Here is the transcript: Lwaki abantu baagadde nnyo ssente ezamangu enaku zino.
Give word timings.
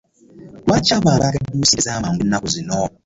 Lwaki 0.65 0.91
abantu 0.93 1.19
baagadde 1.21 1.49
nnyo 1.53 1.65
ssente 1.67 1.81
ezamangu 1.89 2.21
enaku 2.23 2.47
zino. 2.55 2.77